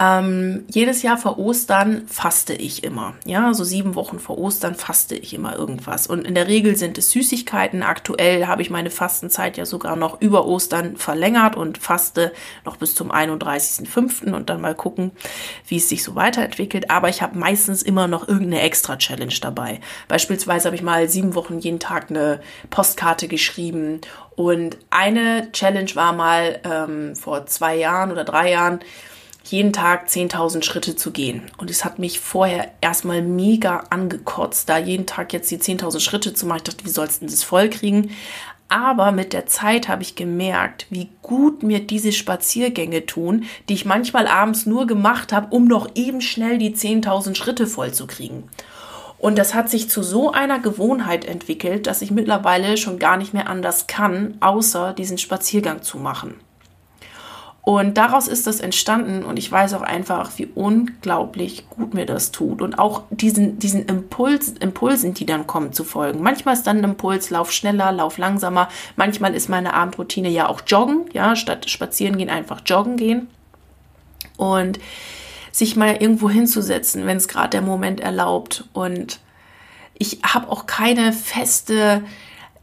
Ähm, 0.00 0.64
jedes 0.68 1.02
Jahr 1.02 1.18
vor 1.18 1.38
Ostern 1.38 2.06
faste 2.08 2.54
ich 2.54 2.82
immer. 2.82 3.14
Ja, 3.26 3.52
so 3.52 3.62
sieben 3.62 3.94
Wochen 3.94 4.18
vor 4.18 4.38
Ostern 4.38 4.74
faste 4.74 5.14
ich 5.14 5.34
immer 5.34 5.54
irgendwas. 5.54 6.06
Und 6.06 6.26
in 6.26 6.34
der 6.34 6.48
Regel 6.48 6.76
sind 6.76 6.96
es 6.96 7.10
Süßigkeiten. 7.10 7.82
Aktuell 7.82 8.46
habe 8.46 8.62
ich 8.62 8.70
meine 8.70 8.90
Fastenzeit 8.90 9.58
ja 9.58 9.66
sogar 9.66 9.96
noch 9.96 10.20
über 10.22 10.46
Ostern 10.46 10.96
verlängert 10.96 11.56
und 11.56 11.76
faste 11.76 12.32
noch 12.64 12.76
bis 12.76 12.94
zum 12.94 13.12
31.05. 13.12 14.32
und 14.32 14.48
dann 14.48 14.62
mal 14.62 14.74
gucken, 14.74 15.12
wie 15.68 15.76
es 15.76 15.90
sich 15.90 16.02
so 16.02 16.14
weiterentwickelt. 16.14 16.90
Aber 16.90 17.10
ich 17.10 17.20
habe 17.20 17.38
meistens 17.38 17.82
immer 17.82 18.08
noch 18.08 18.26
irgendeine 18.26 18.62
Extra-Challenge 18.62 19.34
dabei. 19.42 19.80
Beispielsweise 20.08 20.66
habe 20.66 20.76
ich 20.76 20.82
mal 20.82 21.08
sieben 21.10 21.34
Wochen 21.34 21.58
jeden 21.58 21.80
Tag 21.80 22.08
eine 22.08 22.40
Postkarte 22.70 23.28
geschrieben. 23.28 24.00
Und 24.36 24.78
eine 24.88 25.52
Challenge 25.52 25.94
war 25.94 26.14
mal 26.14 26.60
ähm, 26.64 27.14
vor 27.14 27.44
zwei 27.44 27.76
Jahren 27.76 28.10
oder 28.10 28.24
drei 28.24 28.50
Jahren, 28.50 28.80
jeden 29.44 29.72
Tag 29.72 30.08
10.000 30.08 30.62
Schritte 30.62 30.96
zu 30.96 31.10
gehen. 31.10 31.42
Und 31.58 31.70
es 31.70 31.84
hat 31.84 31.98
mich 31.98 32.20
vorher 32.20 32.70
erstmal 32.80 33.22
mega 33.22 33.84
angekotzt, 33.90 34.68
da 34.68 34.78
jeden 34.78 35.06
Tag 35.06 35.32
jetzt 35.32 35.50
die 35.50 35.58
10.000 35.58 36.00
Schritte 36.00 36.34
zu 36.34 36.46
machen. 36.46 36.58
Ich 36.58 36.64
dachte, 36.64 36.84
wie 36.84 36.90
sollst 36.90 37.22
du 37.22 37.26
das 37.26 37.42
voll 37.42 37.68
kriegen? 37.68 38.10
Aber 38.68 39.12
mit 39.12 39.34
der 39.34 39.44
Zeit 39.44 39.88
habe 39.88 40.02
ich 40.02 40.14
gemerkt, 40.14 40.86
wie 40.88 41.10
gut 41.20 41.62
mir 41.62 41.80
diese 41.80 42.10
Spaziergänge 42.10 43.04
tun, 43.04 43.44
die 43.68 43.74
ich 43.74 43.84
manchmal 43.84 44.26
abends 44.26 44.64
nur 44.64 44.86
gemacht 44.86 45.30
habe, 45.32 45.54
um 45.54 45.66
noch 45.66 45.90
eben 45.94 46.22
schnell 46.22 46.56
die 46.56 46.74
10.000 46.74 47.34
Schritte 47.34 47.66
voll 47.66 47.92
zu 47.92 48.06
kriegen. 48.06 48.48
Und 49.18 49.36
das 49.38 49.54
hat 49.54 49.68
sich 49.68 49.90
zu 49.90 50.02
so 50.02 50.32
einer 50.32 50.58
Gewohnheit 50.58 51.26
entwickelt, 51.26 51.86
dass 51.86 52.02
ich 52.02 52.10
mittlerweile 52.10 52.76
schon 52.76 52.98
gar 52.98 53.18
nicht 53.18 53.34
mehr 53.34 53.48
anders 53.48 53.86
kann, 53.86 54.38
außer 54.40 54.94
diesen 54.94 55.18
Spaziergang 55.18 55.82
zu 55.82 55.98
machen. 55.98 56.34
Und 57.64 57.96
daraus 57.96 58.26
ist 58.26 58.48
das 58.48 58.58
entstanden 58.58 59.22
und 59.24 59.38
ich 59.38 59.50
weiß 59.50 59.74
auch 59.74 59.82
einfach, 59.82 60.32
wie 60.36 60.46
unglaublich 60.46 61.68
gut 61.70 61.94
mir 61.94 62.06
das 62.06 62.32
tut. 62.32 62.60
Und 62.60 62.76
auch 62.76 63.04
diesen, 63.10 63.60
diesen 63.60 63.86
Impuls, 63.86 64.54
Impulsen, 64.58 65.14
die 65.14 65.26
dann 65.26 65.46
kommen, 65.46 65.72
zu 65.72 65.84
folgen. 65.84 66.22
Manchmal 66.22 66.54
ist 66.54 66.66
dann 66.66 66.78
ein 66.78 66.84
Impuls, 66.84 67.30
lauf 67.30 67.52
schneller, 67.52 67.92
lauf 67.92 68.18
langsamer. 68.18 68.68
Manchmal 68.96 69.32
ist 69.32 69.48
meine 69.48 69.74
Abendroutine 69.74 70.28
ja 70.28 70.48
auch 70.48 70.62
joggen, 70.66 71.04
ja, 71.12 71.36
statt 71.36 71.70
spazieren 71.70 72.18
gehen, 72.18 72.30
einfach 72.30 72.62
joggen 72.66 72.96
gehen. 72.96 73.28
Und 74.36 74.80
sich 75.52 75.76
mal 75.76 75.96
irgendwo 76.00 76.28
hinzusetzen, 76.28 77.06
wenn 77.06 77.18
es 77.18 77.28
gerade 77.28 77.50
der 77.50 77.62
Moment 77.62 78.00
erlaubt. 78.00 78.64
Und 78.72 79.20
ich 79.96 80.18
habe 80.24 80.50
auch 80.50 80.66
keine 80.66 81.12
feste 81.12 82.02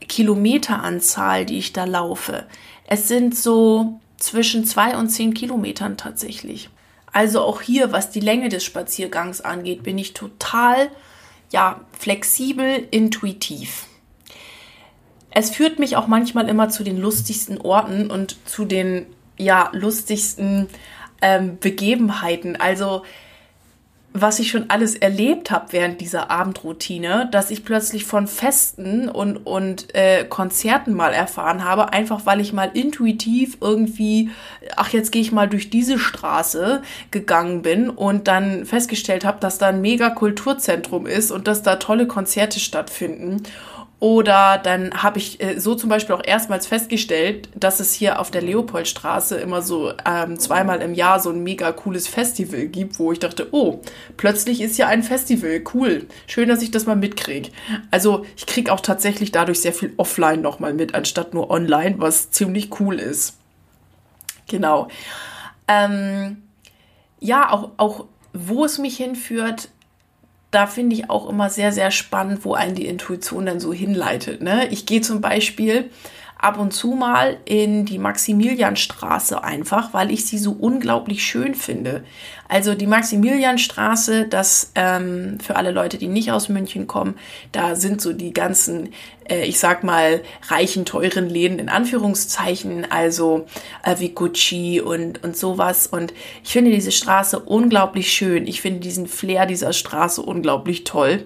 Kilometeranzahl, 0.01 1.46
die 1.46 1.58
ich 1.58 1.72
da 1.72 1.86
laufe. 1.86 2.44
Es 2.86 3.08
sind 3.08 3.38
so 3.38 4.01
zwischen 4.20 4.66
zwei 4.66 4.98
und 4.98 5.10
zehn 5.10 5.34
Kilometern 5.34 5.98
tatsächlich. 5.98 6.70
Also 7.12 7.42
auch 7.42 7.62
hier, 7.62 7.92
was 7.92 8.12
die 8.12 8.20
Länge 8.20 8.50
des 8.50 8.64
Spaziergangs 8.64 9.42
angeht, 9.42 9.84
bin 9.84 9.98
ich 9.98 10.14
total 10.14 10.90
ja, 11.52 11.82
flexibel, 11.98 12.88
intuitiv. 12.92 13.88
Es 15.32 15.50
führt 15.50 15.80
mich 15.80 15.96
auch 15.96 16.08
manchmal 16.08 16.50
immer 16.50 16.70
zu 16.70 16.84
den 16.84 16.98
lustigsten 16.98 17.60
Orten 17.60 18.12
und 18.12 18.38
zu 18.48 18.66
den 18.66 19.06
ja, 19.38 19.70
lustigsten 19.74 20.68
ähm, 21.22 21.58
Begebenheiten. 21.60 22.56
Also 22.56 23.04
was 24.13 24.39
ich 24.39 24.50
schon 24.50 24.70
alles 24.70 24.96
erlebt 24.96 25.51
habe 25.51 25.72
während 25.72 26.01
dieser 26.01 26.32
Abendroutine, 26.32 27.30
dass 27.32 27.51
ich 27.51 27.63
plötzlich 27.63 28.06
von 28.06 28.28
Festen 28.28 29.08
und, 29.08 29.38
und 29.38 29.94
äh, 29.94 30.25
Konzerten 30.25 30.94
mal 30.94 31.13
erfahren 31.13 31.63
habe, 31.63 31.94
einfach 31.94 32.25
weil 32.25 32.39
ich 32.39 32.51
mal 32.51 32.72
intuitiv 32.74 33.58
irgendwie, 33.62 34.32
ach 34.75 34.89
jetzt 34.89 35.12
gehe 35.12 35.22
ich 35.22 35.32
mal 35.32 35.48
durch 35.48 35.70
diese 35.70 36.00
Straße 36.00 36.82
gegangen 37.12 37.62
bin 37.62 37.89
und 37.89 38.28
dann 38.28 38.66
festgestellt 38.66 39.25
habe, 39.25 39.39
dass 39.39 39.60
da 39.60 39.68
ein 39.68 39.82
mega 39.82 40.10
Kulturzentrum 40.10 41.06
ist 41.06 41.30
und 41.30 41.48
dass 41.48 41.62
da 41.62 41.75
tolle 41.75 42.08
Konzerte 42.08 42.60
stattfinden. 42.60 43.44
Oder 44.00 44.58
dann 44.63 45.03
habe 45.03 45.18
ich 45.18 45.44
äh, 45.44 45.60
so 45.60 45.75
zum 45.75 45.89
Beispiel 45.89 46.15
auch 46.15 46.24
erstmals 46.24 46.68
festgestellt, 46.68 47.50
dass 47.53 47.82
es 47.82 47.94
hier 47.94 48.20
auf 48.20 48.32
der 48.32 48.41
Leopoldstraße 48.41 49.38
immer 49.38 49.62
so 49.62 49.91
ähm, 50.06 50.39
zweimal 50.39 50.82
im 50.82 50.94
Jahr 50.94 51.20
so 51.20 51.32
ein 51.32 51.44
mega 51.44 51.74
cooles 51.74 52.08
Festival 52.08 52.68
gibt, 52.68 52.98
wo 52.98 53.12
ich 53.12 53.20
dachte, 53.20 53.50
oh, 53.51 53.82
plötzlich 54.15 54.62
ist 54.62 54.77
hier 54.77 54.88
ein 54.88 55.03
Festival, 55.03 55.62
cool, 55.74 56.08
schön, 56.27 56.48
dass 56.48 56.62
ich 56.62 56.72
das 56.72 56.86
mal 56.86 56.96
mitkriege. 56.96 57.50
Also 57.91 58.25
ich 58.38 58.46
kriege 58.46 58.72
auch 58.72 58.79
tatsächlich 58.79 59.34
dadurch 59.34 59.60
sehr 59.60 59.74
viel 59.74 59.94
offline 59.98 60.41
nochmal 60.41 60.74
mit, 60.74 60.96
anstatt 60.96 61.34
nur 61.34 61.51
online, 61.51 61.96
was 61.98 62.32
ziemlich 62.32 62.79
cool 62.79 63.00
ist. 63.00 63.38
Genau. 64.48 64.88
Ähm, 65.68 66.44
ja, 67.20 67.51
auch, 67.51 67.72
auch 67.75 68.06
wo 68.32 68.63
es 68.63 68.77
mich 68.77 68.96
hinführt, 68.96 69.68
da 70.51 70.65
finde 70.65 70.96
ich 70.96 71.10
auch 71.10 71.29
immer 71.29 71.50
sehr, 71.50 71.72
sehr 71.72 71.91
spannend, 71.91 72.44
wo 72.44 72.53
einen 72.53 72.75
die 72.75 72.88
Intuition 72.88 73.46
dann 73.46 73.60
so 73.60 73.72
hinleitet. 73.72 74.41
Ne? 74.41 74.68
Ich 74.70 74.86
gehe 74.86 75.01
zum 75.01 75.22
Beispiel 75.22 75.91
ab 76.39 76.58
und 76.58 76.72
zu 76.72 76.91
mal 76.91 77.38
in 77.43 77.86
die 77.86 78.00
Maximilianstraße 78.00 79.43
einfach, 79.43 79.93
weil 79.93 80.10
ich 80.10 80.25
sie 80.25 80.38
so 80.38 80.51
unglaublich 80.51 81.24
schön 81.24 81.53
finde. 81.53 82.03
Also 82.48 82.75
die 82.75 82.88
Maximilianstraße, 82.88 84.25
das 84.25 84.72
ähm, 84.75 85.38
für 85.43 85.58
alle 85.58 85.72
Leute, 85.72 85.98
die 85.98 86.08
nicht 86.08 86.31
aus 86.31 86.48
München 86.48 86.88
kommen, 86.88 87.15
da 87.51 87.75
sind 87.75 88.01
so 88.01 88.13
die 88.13 88.31
ganzen, 88.31 88.93
äh, 89.29 89.46
ich 89.46 89.60
sag 89.60 89.84
mal, 89.84 90.22
reichen, 90.48 90.86
teuren 90.86 91.29
Läden 91.29 91.60
in 91.60 91.67
Anführungszeichen, 91.67 92.89
also 92.89 93.46
äh, 93.84 94.00
wie 94.00 94.10
Gucci 94.10 94.79
und, 94.79 95.22
und 95.22 95.36
sowas. 95.36 95.88
Und 95.88 96.13
ich 96.41 96.53
finde 96.53 96.72
diese 96.72 96.93
Straße 96.93 97.38
unglaublich 97.38 98.13
schön. 98.13 98.48
Ich 98.48 98.62
finde 98.62 98.79
diesen 98.79 99.08
Flair 99.08 99.46
dieser 99.46 99.74
Straße 99.74 100.22
unglaublich 100.22 100.86
toll. 100.86 101.25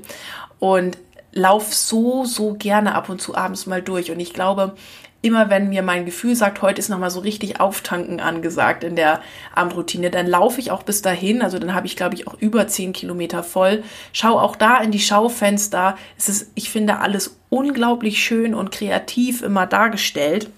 Und 0.58 0.98
lauf 1.34 1.74
so, 1.74 2.26
so 2.26 2.54
gerne 2.54 2.96
ab 2.96 3.10
und 3.10 3.22
zu 3.22 3.36
abends 3.36 3.66
mal 3.66 3.82
durch. 3.82 4.12
Und 4.12 4.20
ich 4.20 4.34
glaube, 4.34 4.76
immer 5.24 5.50
wenn 5.50 5.70
mir 5.70 5.84
mein 5.84 6.06
Gefühl 6.06 6.36
sagt, 6.36 6.62
heute 6.62 6.80
ist 6.80 6.90
nochmal 6.90 7.10
so 7.10 7.22
richtig 7.22 7.60
Auftanken 7.60 8.20
angesagt 8.20 8.84
in 8.84 8.98
der 8.98 9.22
Abendroutine, 9.56 10.12
dann 10.12 10.28
laufe 10.28 10.60
ich 10.60 10.70
auch 10.70 10.84
bis 10.84 11.02
dahin. 11.02 11.42
Also 11.42 11.60
dann 11.60 11.74
habe 11.74 11.88
ich, 11.88 11.96
glaube 11.96 12.16
ich, 12.16 12.28
auch 12.28 12.36
über 12.40 12.68
zehn 12.68 12.92
Kilometer 12.92 13.42
voll. 13.42 13.84
Schau 14.12 14.38
auch 14.38 14.56
da 14.58 14.78
in 14.78 14.92
die 14.92 15.00
Schaufenster. 15.00 15.98
Es 16.18 16.28
ist, 16.28 16.52
ich 16.56 16.70
finde, 16.70 17.00
alles 17.00 17.38
unglaublich 17.50 18.22
schön 18.22 18.54
und 18.54 18.72
kreativ 18.72 19.42
immer 19.42 19.66
dargestellt. 19.66 20.50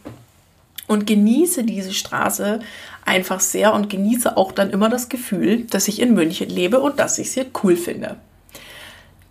Und 0.88 1.08
genieße 1.08 1.64
diese 1.64 1.94
Straße 1.94 2.60
einfach 3.06 3.40
sehr 3.40 3.74
und 3.74 3.90
genieße 3.90 4.36
auch 4.36 4.52
dann 4.52 4.72
immer 4.72 4.90
das 4.90 5.10
Gefühl, 5.10 5.66
dass 5.66 5.88
ich 5.88 6.02
in 6.02 6.14
München 6.14 6.50
lebe 6.50 6.80
und 6.80 7.00
dass 7.00 7.18
ich 7.18 7.28
es 7.28 7.34
hier 7.34 7.46
cool 7.64 7.76
finde. 7.76 8.18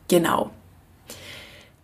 Genau. 0.08 0.50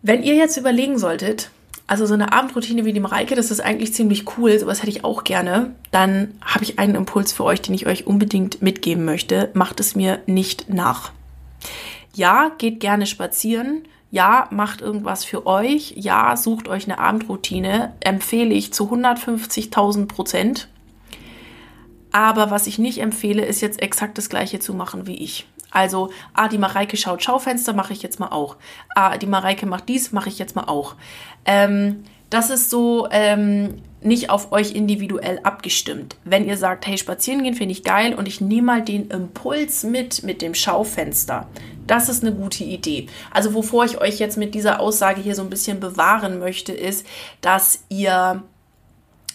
Wenn 0.01 0.23
ihr 0.23 0.35
jetzt 0.35 0.57
überlegen 0.57 0.97
solltet, 0.97 1.51
also 1.85 2.05
so 2.05 2.13
eine 2.13 2.33
Abendroutine 2.33 2.85
wie 2.85 2.93
die 2.93 2.99
Mareike, 2.99 3.35
das 3.35 3.51
ist 3.51 3.59
eigentlich 3.59 3.93
ziemlich 3.93 4.25
cool, 4.37 4.57
sowas 4.57 4.81
hätte 4.81 4.91
ich 4.91 5.03
auch 5.03 5.23
gerne, 5.23 5.75
dann 5.91 6.33
habe 6.41 6.63
ich 6.63 6.79
einen 6.79 6.95
Impuls 6.95 7.33
für 7.33 7.43
euch, 7.43 7.61
den 7.61 7.75
ich 7.75 7.85
euch 7.85 8.07
unbedingt 8.07 8.61
mitgeben 8.61 9.05
möchte. 9.05 9.51
Macht 9.53 9.79
es 9.79 9.95
mir 9.95 10.19
nicht 10.25 10.69
nach. 10.69 11.11
Ja, 12.15 12.51
geht 12.57 12.79
gerne 12.79 13.05
spazieren. 13.05 13.83
Ja, 14.09 14.47
macht 14.51 14.81
irgendwas 14.81 15.23
für 15.23 15.45
euch. 15.45 15.93
Ja, 15.95 16.35
sucht 16.35 16.67
euch 16.67 16.85
eine 16.85 16.99
Abendroutine. 16.99 17.93
Empfehle 17.99 18.53
ich 18.53 18.73
zu 18.73 18.91
150.000 18.91 20.07
Prozent. 20.07 20.67
Aber 22.11 22.51
was 22.51 22.67
ich 22.67 22.79
nicht 22.79 22.99
empfehle, 22.99 23.45
ist 23.45 23.61
jetzt 23.61 23.81
exakt 23.81 24.17
das 24.17 24.29
gleiche 24.29 24.59
zu 24.59 24.73
machen 24.73 25.07
wie 25.07 25.15
ich. 25.15 25.45
Also, 25.71 26.11
ah, 26.33 26.47
die 26.47 26.57
Mareike 26.57 26.97
schaut 26.97 27.23
Schaufenster, 27.23 27.73
mache 27.73 27.93
ich 27.93 28.03
jetzt 28.03 28.19
mal 28.19 28.29
auch. 28.29 28.57
Ah, 28.95 29.17
die 29.17 29.27
Mareike 29.27 29.65
macht 29.65 29.89
dies, 29.89 30.11
mache 30.11 30.29
ich 30.29 30.37
jetzt 30.37 30.55
mal 30.55 30.65
auch. 30.65 30.95
Ähm, 31.45 32.03
das 32.29 32.49
ist 32.49 32.69
so 32.69 33.07
ähm, 33.11 33.81
nicht 34.01 34.29
auf 34.29 34.51
euch 34.51 34.71
individuell 34.73 35.39
abgestimmt. 35.43 36.15
Wenn 36.23 36.45
ihr 36.45 36.57
sagt, 36.57 36.87
hey, 36.87 36.97
spazieren 36.97 37.43
gehen 37.43 37.55
finde 37.55 37.73
ich 37.73 37.83
geil 37.83 38.13
und 38.15 38.27
ich 38.27 38.41
nehme 38.41 38.67
mal 38.67 38.81
den 38.81 39.09
Impuls 39.09 39.83
mit 39.83 40.23
mit 40.23 40.41
dem 40.41 40.55
Schaufenster. 40.55 41.47
Das 41.87 42.09
ist 42.09 42.23
eine 42.23 42.33
gute 42.33 42.63
Idee. 42.63 43.07
Also 43.31 43.53
wovor 43.53 43.85
ich 43.85 43.99
euch 43.99 44.17
jetzt 44.19 44.37
mit 44.37 44.55
dieser 44.55 44.79
Aussage 44.79 45.21
hier 45.21 45.35
so 45.35 45.41
ein 45.41 45.49
bisschen 45.49 45.79
bewahren 45.79 46.39
möchte, 46.39 46.71
ist, 46.71 47.05
dass 47.41 47.83
ihr 47.89 48.43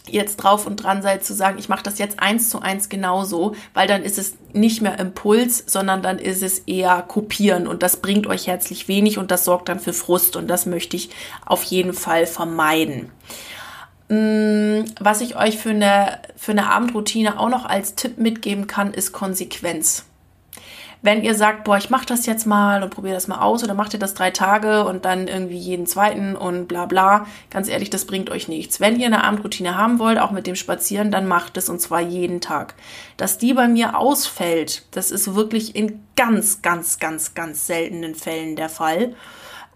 jetzt 0.08 0.36
drauf 0.36 0.66
und 0.66 0.76
dran 0.76 1.02
seid 1.02 1.25
zu 1.25 1.34
sagen, 1.34 1.58
ich 1.58 1.68
mache 1.68 1.82
das 1.82 1.98
jetzt 1.98 2.20
eins 2.20 2.48
zu 2.48 2.60
eins 2.60 2.88
genauso, 2.88 3.54
weil 3.75 3.86
dann 3.86 4.02
ist 4.02 4.18
es 4.18 4.36
nicht 4.52 4.82
mehr 4.82 4.98
Impuls, 4.98 5.64
sondern 5.66 6.02
dann 6.02 6.18
ist 6.18 6.42
es 6.42 6.60
eher 6.60 7.02
Kopieren 7.02 7.66
und 7.66 7.82
das 7.82 7.98
bringt 7.98 8.26
euch 8.26 8.46
herzlich 8.46 8.88
wenig 8.88 9.18
und 9.18 9.30
das 9.30 9.44
sorgt 9.44 9.68
dann 9.68 9.80
für 9.80 9.92
Frust 9.92 10.36
und 10.36 10.48
das 10.48 10.66
möchte 10.66 10.96
ich 10.96 11.10
auf 11.44 11.62
jeden 11.64 11.92
Fall 11.92 12.26
vermeiden. 12.26 13.10
Mm, 14.08 14.84
was 15.00 15.20
ich 15.20 15.36
euch 15.36 15.58
für 15.58 15.70
eine, 15.70 16.20
für 16.36 16.52
eine 16.52 16.70
Abendroutine 16.70 17.40
auch 17.40 17.48
noch 17.48 17.64
als 17.64 17.94
Tipp 17.96 18.18
mitgeben 18.18 18.66
kann, 18.66 18.94
ist 18.94 19.12
Konsequenz. 19.12 20.04
Wenn 21.06 21.22
ihr 21.22 21.36
sagt, 21.36 21.62
boah, 21.62 21.76
ich 21.76 21.88
mache 21.88 22.04
das 22.04 22.26
jetzt 22.26 22.48
mal 22.48 22.82
und 22.82 22.90
probiere 22.90 23.14
das 23.14 23.28
mal 23.28 23.40
aus 23.40 23.62
oder 23.62 23.75
macht 23.75 23.94
ihr 23.94 24.00
das 24.00 24.14
drei 24.14 24.32
Tage 24.32 24.84
und 24.84 25.04
dann 25.04 25.28
irgendwie 25.28 25.56
jeden 25.56 25.86
zweiten 25.86 26.34
und 26.34 26.66
bla 26.66 26.86
bla, 26.86 27.28
ganz 27.48 27.68
ehrlich, 27.68 27.90
das 27.90 28.06
bringt 28.06 28.28
euch 28.28 28.48
nichts. 28.48 28.80
Wenn 28.80 28.98
ihr 28.98 29.06
eine 29.06 29.22
Abendroutine 29.22 29.78
haben 29.78 30.00
wollt, 30.00 30.18
auch 30.18 30.32
mit 30.32 30.48
dem 30.48 30.56
Spazieren, 30.56 31.12
dann 31.12 31.28
macht 31.28 31.56
es 31.58 31.68
und 31.68 31.80
zwar 31.80 32.00
jeden 32.00 32.40
Tag. 32.40 32.75
Dass 33.16 33.38
die 33.38 33.54
bei 33.54 33.68
mir 33.68 33.96
ausfällt, 33.96 34.84
das 34.90 35.12
ist 35.12 35.36
wirklich 35.36 35.76
in 35.76 36.00
ganz, 36.16 36.60
ganz, 36.60 36.98
ganz, 36.98 37.34
ganz 37.34 37.68
seltenen 37.68 38.16
Fällen 38.16 38.56
der 38.56 38.68
Fall. 38.68 39.14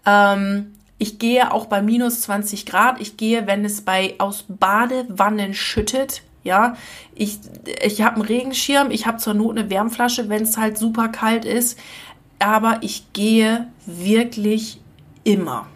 Ähm, 0.05 0.73
ich 0.97 1.17
gehe 1.17 1.53
auch 1.53 1.67
bei 1.67 1.81
minus 1.81 2.23
20 2.23 2.65
Grad. 2.65 2.99
Ich 2.99 3.15
gehe, 3.15 3.47
wenn 3.47 3.63
es 3.63 3.83
bei 3.83 4.15
aus 4.17 4.43
Badewannen 4.49 5.53
schüttet, 5.53 6.23
ja, 6.43 6.75
ich, 7.15 7.39
ich 7.83 8.01
habe 8.01 8.15
einen 8.15 8.25
Regenschirm, 8.25 8.91
ich 8.91 9.05
habe 9.05 9.17
zur 9.17 9.33
Not 9.33 9.57
eine 9.57 9.69
Wärmflasche, 9.69 10.29
wenn 10.29 10.43
es 10.43 10.57
halt 10.57 10.77
super 10.77 11.09
kalt 11.09 11.45
ist, 11.45 11.77
aber 12.39 12.79
ich 12.81 13.13
gehe 13.13 13.67
wirklich 13.85 14.79
immer. 15.23 15.67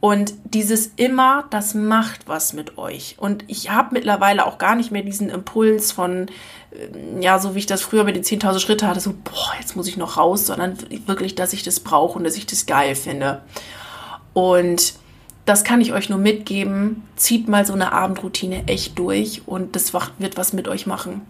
Und 0.00 0.34
dieses 0.42 0.90
immer, 0.96 1.44
das 1.50 1.74
macht 1.74 2.26
was 2.26 2.54
mit 2.54 2.76
euch. 2.76 3.14
Und 3.18 3.44
ich 3.46 3.70
habe 3.70 3.90
mittlerweile 3.92 4.46
auch 4.46 4.58
gar 4.58 4.74
nicht 4.74 4.90
mehr 4.90 5.02
diesen 5.02 5.30
Impuls 5.30 5.92
von, 5.92 6.26
äh, 6.72 7.20
ja, 7.20 7.38
so 7.38 7.54
wie 7.54 7.60
ich 7.60 7.66
das 7.66 7.82
früher 7.82 8.02
mit 8.02 8.16
den 8.16 8.24
10.000 8.24 8.58
Schritte 8.58 8.88
hatte, 8.88 8.98
so, 8.98 9.12
boah, 9.12 9.52
jetzt 9.60 9.76
muss 9.76 9.86
ich 9.86 9.96
noch 9.96 10.16
raus, 10.16 10.46
sondern 10.46 10.76
wirklich, 11.06 11.36
dass 11.36 11.52
ich 11.52 11.62
das 11.62 11.78
brauche 11.78 12.18
und 12.18 12.24
dass 12.24 12.36
ich 12.36 12.46
das 12.46 12.66
geil 12.66 12.96
finde. 12.96 13.42
Und 14.32 14.94
das 15.44 15.64
kann 15.64 15.80
ich 15.80 15.92
euch 15.92 16.08
nur 16.08 16.18
mitgeben. 16.18 17.02
Zieht 17.16 17.48
mal 17.48 17.66
so 17.66 17.72
eine 17.72 17.92
Abendroutine 17.92 18.68
echt 18.68 18.98
durch 18.98 19.42
und 19.46 19.74
das 19.74 19.92
wird 19.92 20.36
was 20.36 20.52
mit 20.52 20.68
euch 20.68 20.86
machen. 20.86 21.22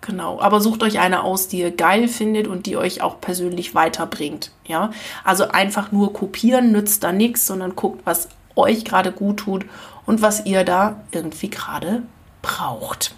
Genau. 0.00 0.40
Aber 0.40 0.60
sucht 0.60 0.82
euch 0.82 1.00
eine 1.00 1.22
aus, 1.22 1.48
die 1.48 1.58
ihr 1.58 1.70
geil 1.70 2.08
findet 2.08 2.46
und 2.46 2.66
die 2.66 2.76
euch 2.76 3.02
auch 3.02 3.20
persönlich 3.20 3.74
weiterbringt. 3.74 4.52
Ja. 4.66 4.90
Also 5.24 5.48
einfach 5.48 5.92
nur 5.92 6.12
kopieren 6.12 6.72
nützt 6.72 7.04
da 7.04 7.12
nichts, 7.12 7.46
sondern 7.46 7.76
guckt, 7.76 8.02
was 8.04 8.28
euch 8.54 8.84
gerade 8.84 9.12
gut 9.12 9.38
tut 9.38 9.66
und 10.06 10.22
was 10.22 10.46
ihr 10.46 10.64
da 10.64 11.00
irgendwie 11.12 11.50
gerade 11.50 12.02
braucht. 12.42 13.14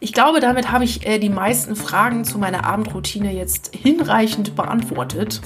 Ich 0.00 0.12
glaube, 0.12 0.40
damit 0.40 0.72
habe 0.72 0.84
ich 0.84 1.06
äh, 1.06 1.18
die 1.18 1.28
meisten 1.28 1.76
Fragen 1.76 2.24
zu 2.24 2.38
meiner 2.38 2.64
Abendroutine 2.64 3.32
jetzt 3.32 3.70
hinreichend 3.74 4.56
beantwortet. 4.56 5.40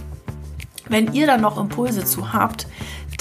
Wenn 0.88 1.12
ihr 1.12 1.26
da 1.26 1.36
noch 1.36 1.58
Impulse 1.58 2.04
zu 2.04 2.32
habt, 2.32 2.66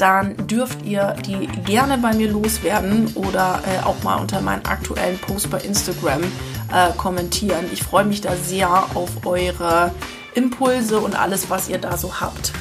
dann 0.04 0.36
dürft 0.48 0.84
ihr 0.84 1.16
die 1.26 1.48
gerne 1.64 1.98
bei 1.98 2.14
mir 2.14 2.30
loswerden 2.30 3.10
oder 3.16 3.62
äh, 3.66 3.86
auch 3.86 4.04
mal 4.04 4.18
unter 4.18 4.42
meinen 4.42 4.66
aktuellen 4.66 5.18
Post 5.18 5.50
bei 5.50 5.60
Instagram 5.60 6.24
äh, 6.24 6.92
kommentieren. 6.98 7.64
Ich 7.72 7.84
freue 7.84 8.04
mich 8.04 8.20
da 8.20 8.36
sehr 8.36 8.70
auf 8.96 9.26
eure 9.26 9.92
Impulse 10.36 11.00
und 11.00 11.18
alles, 11.18 11.50
was 11.50 11.70
ihr 11.70 11.78
da 11.78 11.96
so 11.96 12.20
habt. 12.20 12.52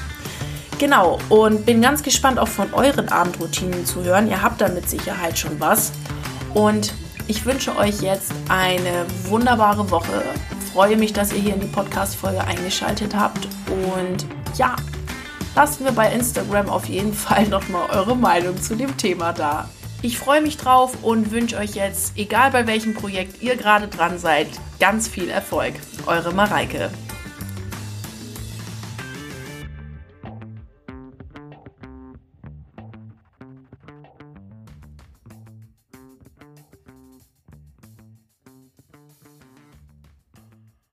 Genau, 0.79 1.19
und 1.31 1.67
bin 1.67 1.83
ganz 1.83 2.05
gespannt 2.05 2.39
auch 2.39 2.47
von 2.47 2.73
euren 2.75 3.09
Abendroutinen 3.09 3.85
zu 3.87 4.05
hören. 4.05 4.29
Ihr 4.29 4.41
habt 4.41 4.61
da 4.61 4.69
mit 4.69 4.89
Sicherheit 4.89 5.37
schon 5.37 5.59
was. 5.59 5.91
Und 6.55 6.95
ich 7.27 7.45
wünsche 7.45 7.77
euch 7.77 8.03
jetzt 8.03 8.31
eine 8.49 9.05
wunderbare 9.25 9.91
Woche. 9.91 10.23
Freue 10.73 10.97
mich, 10.97 11.13
dass 11.13 11.33
ihr 11.33 11.41
hier 11.41 11.55
in 11.55 11.61
die 11.61 11.67
Podcast-Folge 11.67 12.45
eingeschaltet 12.45 13.17
habt. 13.17 13.49
Und 13.69 14.27
ja, 14.57 14.77
lasst 15.55 15.81
mir 15.81 15.93
bei 15.93 16.13
Instagram 16.13 16.69
auf 16.69 16.87
jeden 16.87 17.15
Fall 17.15 17.49
nochmal 17.49 17.91
eure 17.91 18.17
Meinung 18.17 18.61
zu 18.61 18.75
dem 18.75 18.97
Thema 18.97 19.33
da. 19.33 19.69
Ich 20.05 20.19
freue 20.19 20.43
mich 20.43 20.57
drauf 20.57 20.99
und 21.03 21.31
wünsche 21.31 21.57
euch 21.57 21.75
jetzt, 21.75 22.19
egal 22.19 22.51
bei 22.51 22.67
welchem 22.67 22.95
Projekt 22.95 23.41
ihr 23.41 23.57
gerade 23.57 23.87
dran 23.87 24.19
seid, 24.19 24.49
ganz 24.81 25.07
viel 25.07 25.29
Erfolg. 25.29 25.75
Eure 26.07 26.33
Mareike. 26.33 26.91